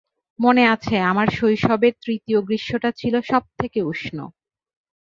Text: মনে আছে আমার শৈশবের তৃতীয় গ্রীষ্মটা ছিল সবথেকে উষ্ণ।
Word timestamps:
মনে 0.39 0.63
আছে 0.73 0.95
আমার 1.11 1.27
শৈশবের 1.37 1.93
তৃতীয় 2.03 2.39
গ্রীষ্মটা 2.41 2.89
ছিল 2.99 3.13
সবথেকে 3.31 3.79
উষ্ণ। 3.83 4.17